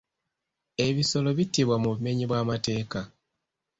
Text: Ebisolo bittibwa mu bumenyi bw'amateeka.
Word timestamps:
Ebisolo 0.87 1.29
bittibwa 1.37 1.75
mu 1.83 1.87
bumenyi 1.93 2.25
bw'amateeka. 2.27 2.99